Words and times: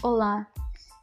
Olá, 0.00 0.46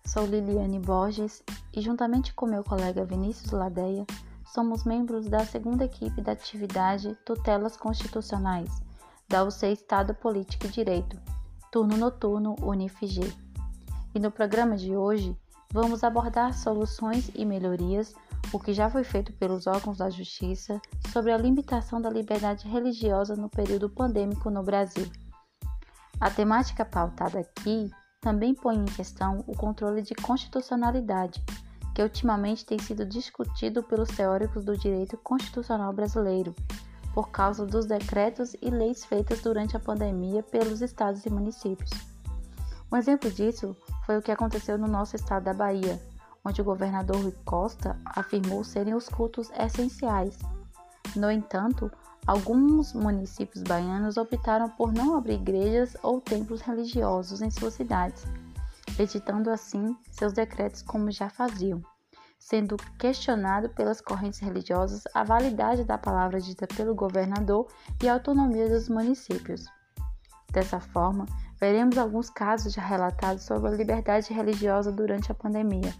sou 0.05 0.25
Liliane 0.25 0.79
Borges 0.79 1.43
e, 1.73 1.81
juntamente 1.81 2.33
com 2.33 2.45
meu 2.45 2.63
colega 2.63 3.04
Vinícius 3.04 3.52
Ladeia, 3.52 4.05
somos 4.45 4.86
membros 4.86 5.27
da 5.27 5.45
segunda 5.45 5.83
equipe 5.83 6.21
da 6.21 6.31
atividade 6.31 7.13
Tutelas 7.25 7.75
Constitucionais 7.75 8.70
da 9.27 9.43
UC 9.43 9.66
Estado 9.66 10.16
Política 10.16 10.68
e 10.68 10.70
Direito, 10.70 11.20
turno 11.73 11.97
noturno 11.97 12.55
UniFG. 12.61 13.34
E 14.13 14.20
no 14.20 14.31
programa 14.31 14.77
de 14.77 14.96
hoje 14.96 15.38
vamos 15.73 16.02
abordar 16.02 16.54
soluções 16.54 17.30
e 17.36 17.43
melhorias, 17.43 18.16
o 18.54 18.59
que 18.62 18.73
já 18.73 18.89
foi 18.89 19.04
feito 19.04 19.34
pelos 19.34 19.68
órgãos 19.68 19.98
da 19.98 20.09
Justiça 20.09 20.80
sobre 21.12 21.34
a 21.34 21.38
limitação 21.38 22.00
da 22.00 22.09
liberdade 22.09 22.66
religiosa 22.66 23.36
no 23.36 23.50
período 23.50 23.89
pandêmico 23.89 24.50
no 24.50 24.64
Brasil. 24.64 25.11
A 26.18 26.32
temática 26.32 26.86
pautada 26.86 27.41
aqui 27.41 27.91
também 28.25 28.56
põe 28.56 28.75
em 28.75 28.86
questão 28.86 29.43
o 29.46 29.56
controle 29.56 30.02
de 30.02 30.15
constitucionalidade, 30.15 31.43
que 31.93 32.02
ultimamente 32.02 32.66
tem 32.66 32.80
sido 32.80 33.06
discutido 33.06 33.83
pelos 33.83 34.09
teóricos 34.09 34.66
do 34.66 34.75
direito 34.75 35.16
constitucional 35.17 35.94
brasileiro, 35.94 36.56
por 37.14 37.30
causa 37.30 37.67
dos 37.67 37.86
decretos 37.86 38.56
e 38.64 38.72
leis 38.72 39.06
feitas 39.06 39.42
durante 39.42 39.78
a 39.78 39.80
pandemia 39.80 40.42
pelos 40.42 40.81
estados 40.81 41.23
e 41.28 41.30
municípios. 41.30 41.92
Um 42.92 42.97
exemplo 42.97 43.30
disso 43.30 43.78
foi 44.08 44.17
o 44.17 44.23
que 44.23 44.31
aconteceu 44.31 44.75
no 44.75 44.88
nosso 44.88 45.16
estado 45.16 45.44
da 45.44 45.53
Bahia, 45.53 46.02
onde 46.44 46.59
o 46.59 46.66
governador 46.66 47.17
Rui 47.17 47.36
Costa 47.45 47.95
afirmou 48.03 48.64
serem 48.64 48.95
os 48.95 49.08
cultos 49.08 49.52
essenciais. 49.52 50.36
No 51.16 51.31
entanto, 51.31 51.92
Alguns 52.28 52.92
municípios 52.94 53.61
baianos 53.61 54.17
optaram 54.17 54.67
por 54.67 54.92
não 54.92 55.16
abrir 55.16 55.36
igrejas 55.36 55.95
ou 56.02 56.19
templos 56.19 56.59
religiosos 56.59 57.39
em 57.39 57.52
suas 57.52 57.75
cidades, 57.75 58.25
editando 58.97 59.52
assim 59.52 59.95
seus 60.09 60.33
decretos 60.33 60.81
como 60.81 61.11
já 61.11 61.30
faziam, 61.30 61.83
sendo 62.39 62.77
questionado 62.97 63.69
pelas 63.69 64.02
correntes 64.02 64.39
religiosas 64.39 65.03
a 65.13 65.23
validade 65.23 65.83
da 65.83 65.99
palavra 65.99 66.41
dita 66.41 66.66
pelo 66.66 66.95
governador 66.95 67.67
e 68.02 68.09
a 68.09 68.13
autonomia 68.13 68.67
dos 68.67 68.89
municípios. 68.89 69.66
Dessa 70.52 70.80
forma, 70.80 71.27
veremos 71.59 71.95
alguns 71.95 72.31
casos 72.31 72.73
já 72.73 72.81
relatados 72.81 73.43
sobre 73.43 73.67
a 73.67 73.75
liberdade 73.75 74.33
religiosa 74.33 74.91
durante 74.91 75.31
a 75.31 75.36
pandemia. 75.36 75.93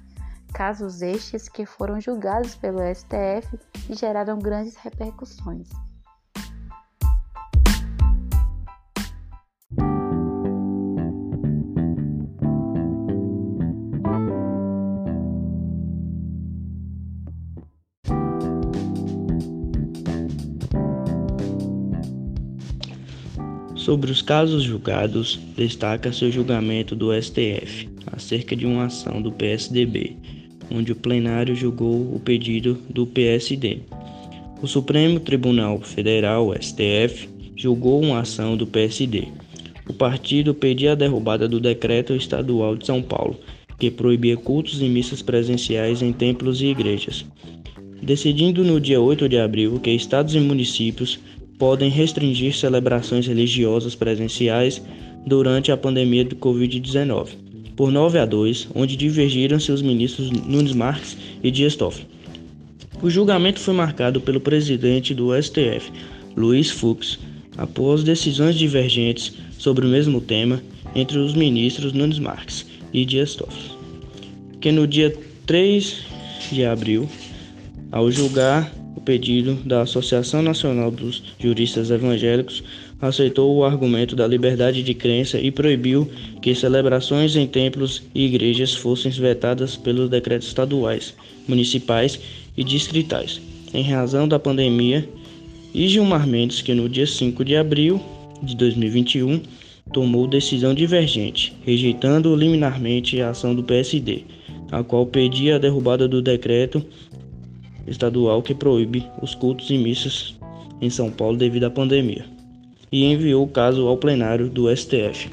Casos 0.56 1.02
estes 1.02 1.50
que 1.50 1.66
foram 1.66 2.00
julgados 2.00 2.56
pelo 2.56 2.80
STF 2.80 3.60
e 3.90 3.94
geraram 3.94 4.40
grandes 4.40 4.78
repercussões. 4.78 5.68
Sobre 23.76 24.10
os 24.10 24.22
casos 24.22 24.64
julgados, 24.64 25.36
destaca-se 25.58 26.24
o 26.24 26.32
julgamento 26.32 26.96
do 26.96 27.12
STF 27.22 27.94
acerca 28.08 28.56
de 28.56 28.66
uma 28.66 28.86
ação 28.86 29.22
do 29.22 29.34
PSDB, 29.34 30.45
onde 30.72 30.92
o 30.92 30.96
plenário 30.96 31.56
julgou 31.56 32.16
o 32.16 32.20
pedido 32.24 32.78
do 32.90 33.06
PSD. 33.06 33.80
O 34.62 34.68
Supremo 34.68 35.20
Tribunal 35.20 35.80
Federal, 35.82 36.54
STF, 36.60 37.30
julgou 37.56 38.02
uma 38.02 38.20
ação 38.20 38.58
do 38.58 38.66
PSD. 38.66 39.28
O 39.88 39.94
partido 39.94 40.54
pedia 40.54 40.94
a 40.94 40.96
derrubada 40.96 41.48
do 41.48 41.60
decreto 41.60 42.14
estadual 42.16 42.76
de 42.76 42.86
São 42.86 43.02
Paulo, 43.02 43.40
que 43.78 43.92
proibia 43.92 44.36
cultos 44.36 44.82
e 44.82 44.86
missas 44.86 45.22
presenciais 45.22 46.02
em 46.02 46.12
templos 46.12 46.62
e 46.62 46.68
igrejas, 46.68 47.26
decidindo 48.02 48.64
no 48.64 48.80
dia 48.80 49.00
8 49.00 49.30
de 49.30 49.38
abril 49.38 49.80
que 49.80 49.92
estados 49.92 50.34
e 50.34 50.40
municípios 50.40 51.20
podem 51.58 51.90
restringir 51.90 52.56
celebrações 52.56 53.28
religiosas 53.28 53.96
presenciais 53.96 54.82
durante 55.26 55.72
a 55.72 55.78
pandemia 55.78 56.24
do 56.24 56.36
Covid-19, 56.36 57.30
por 57.76 57.92
9 57.92 58.20
a 58.20 58.26
2, 58.26 58.70
onde 58.74 58.96
divergiram 58.96 59.60
seus 59.60 59.82
ministros 59.82 60.32
Nunes 60.32 60.74
Marques 60.74 61.18
e 61.44 61.52
Dias 61.52 61.76
Toffoli. 61.76 62.08
O 63.02 63.10
julgamento 63.10 63.60
foi 63.60 63.74
marcado 63.74 64.22
pelo 64.22 64.40
presidente 64.40 65.14
do 65.14 65.32
STF, 65.42 65.92
Luiz 66.36 66.70
Fux, 66.72 67.20
após 67.58 68.04
decisões 68.04 68.56
divergentes 68.56 69.34
sobre 69.58 69.86
o 69.86 69.90
mesmo 69.90 70.22
tema 70.22 70.62
entre 70.96 71.18
os 71.18 71.34
ministros 71.34 71.94
Nunes 71.94 72.20
Marques 72.20 72.66
e 72.94 73.06
Dias 73.06 73.36
Toffoli, 73.36 73.72
que 74.62 74.72
no 74.72 74.88
dia 74.88 75.16
3 75.46 76.06
de 76.52 76.66
abril, 76.66 77.10
ao 77.92 78.10
julgar 78.10 78.72
o 78.96 79.02
pedido 79.02 79.56
da 79.66 79.82
Associação 79.82 80.42
Nacional 80.42 80.90
dos 80.90 81.24
Juristas 81.40 81.92
Evangélicos 81.92 82.64
aceitou 83.02 83.56
o 83.56 83.64
argumento 83.64 84.16
da 84.16 84.28
liberdade 84.28 84.82
de 84.82 84.94
crença 84.94 85.40
e 85.40 85.52
proibiu 85.52 86.10
que 86.42 86.56
celebrações 86.56 87.36
em 87.36 87.46
templos 87.46 88.04
e 88.14 88.26
igrejas 88.26 88.74
fossem 88.74 89.12
vetadas 89.12 89.76
pelos 89.76 90.10
decretos 90.10 90.48
estaduais, 90.48 91.14
municipais 91.48 92.20
e 92.56 92.64
distritais, 92.64 93.42
em 93.74 93.84
razão 93.84 94.28
da 94.28 94.40
pandemia, 94.40 95.08
e 95.74 95.90
Gilmar 95.90 96.26
Mendes, 96.26 96.62
que 96.62 96.74
no 96.74 96.88
dia 96.88 97.06
5 97.06 97.44
de 97.44 97.58
abril 97.58 98.02
de 98.42 98.56
2021 98.56 99.42
tomou 99.92 100.26
decisão 100.26 100.74
divergente, 100.74 101.54
rejeitando 101.66 102.36
liminarmente 102.36 103.22
a 103.22 103.32
ação 103.32 103.54
do 103.54 103.64
PSD, 103.64 104.24
a 104.72 104.84
qual 104.84 105.06
pedia 105.06 105.56
a 105.56 105.60
derrubada 105.60 106.08
do 106.08 106.22
decreto 106.22 106.84
estadual 107.86 108.42
que 108.42 108.56
proíbe 108.56 109.06
os 109.22 109.36
cultos 109.36 109.70
e 109.70 109.78
missas 109.78 110.36
em 110.82 110.90
São 110.90 111.12
Paulo 111.12 111.38
devido 111.38 111.66
à 111.66 111.70
pandemia, 111.70 112.26
e 112.92 113.04
enviou 113.06 113.44
o 113.44 113.50
caso 113.50 113.88
ao 113.88 113.98
plenário 113.98 114.50
do 114.50 114.74
STF. 114.76 115.30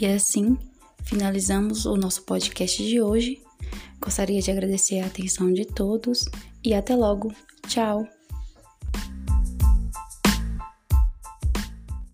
E 0.00 0.06
assim 0.06 0.56
finalizamos 1.04 1.86
o 1.86 1.96
nosso 1.96 2.22
podcast 2.24 2.86
de 2.86 3.00
hoje. 3.00 3.42
Gostaria 4.00 4.40
de 4.40 4.50
agradecer 4.50 5.00
a 5.00 5.06
atenção 5.06 5.52
de 5.52 5.64
todos 5.64 6.24
e 6.64 6.72
até 6.72 6.94
logo. 6.94 7.32
Tchau! 7.66 8.17